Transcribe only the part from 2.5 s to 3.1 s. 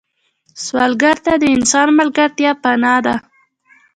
پناه